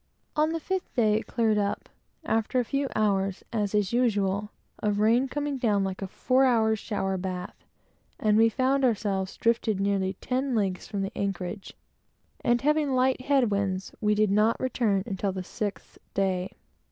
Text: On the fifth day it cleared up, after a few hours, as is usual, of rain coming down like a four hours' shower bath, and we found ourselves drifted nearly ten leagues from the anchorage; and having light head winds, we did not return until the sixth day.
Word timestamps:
On 0.35 0.49
the 0.51 0.59
fifth 0.59 0.91
day 0.95 1.19
it 1.19 1.27
cleared 1.27 1.59
up, 1.59 1.87
after 2.25 2.59
a 2.59 2.63
few 2.65 2.87
hours, 2.95 3.43
as 3.53 3.75
is 3.75 3.93
usual, 3.93 4.49
of 4.79 4.99
rain 4.99 5.27
coming 5.27 5.59
down 5.59 5.83
like 5.83 6.01
a 6.01 6.07
four 6.07 6.43
hours' 6.43 6.79
shower 6.79 7.17
bath, 7.17 7.55
and 8.19 8.35
we 8.35 8.49
found 8.49 8.83
ourselves 8.83 9.37
drifted 9.37 9.79
nearly 9.79 10.13
ten 10.13 10.55
leagues 10.55 10.87
from 10.87 11.03
the 11.03 11.15
anchorage; 11.15 11.73
and 12.43 12.61
having 12.61 12.95
light 12.95 13.21
head 13.25 13.51
winds, 13.51 13.93
we 14.01 14.15
did 14.15 14.31
not 14.31 14.59
return 14.59 15.03
until 15.05 15.31
the 15.31 15.43
sixth 15.43 15.99
day. 16.15 16.49